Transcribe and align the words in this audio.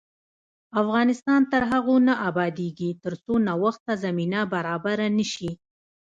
افغانستان 0.81 1.41
تر 1.51 1.61
هغو 1.71 1.95
نه 2.07 2.13
ابادیږي، 2.29 2.89
ترڅو 3.03 3.33
نوښت 3.47 3.81
ته 3.87 3.93
زمینه 4.03 4.39
برابره 4.53 5.07
نشي. 5.17 5.51